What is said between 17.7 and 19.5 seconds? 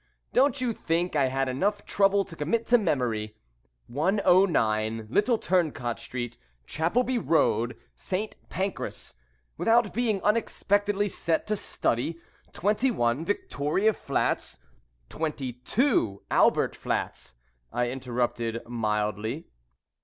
I interrupted mildly.